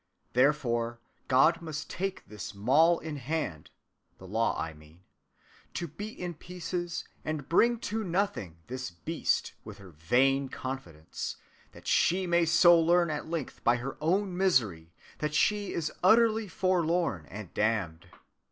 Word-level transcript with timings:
Therefore 0.33 0.99
God 1.27 1.61
must 1.61 1.87
take 1.87 2.25
this 2.25 2.55
maul 2.55 2.97
in 2.97 3.17
hand 3.17 3.69
(the 4.17 4.25
law, 4.25 4.59
I 4.59 4.73
mean) 4.73 5.03
to 5.75 5.87
beat 5.87 6.17
in 6.17 6.33
pieces 6.33 7.03
and 7.23 7.47
bring 7.47 7.77
to 7.81 8.03
nothing 8.03 8.57
this 8.65 8.89
beast 8.89 9.53
with 9.63 9.77
her 9.77 9.91
vain 9.91 10.49
confidence, 10.49 11.35
that 11.73 11.85
she 11.85 12.25
may 12.25 12.45
so 12.47 12.79
learn 12.79 13.11
at 13.11 13.29
length 13.29 13.63
by 13.63 13.75
her 13.75 13.95
own 14.01 14.35
misery 14.35 14.91
that 15.19 15.35
she 15.35 15.71
is 15.71 15.91
utterly 16.01 16.47
forlorn 16.47 17.27
and 17.27 17.53
damned. 17.53 18.07